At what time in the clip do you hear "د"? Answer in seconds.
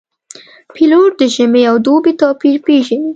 1.19-1.21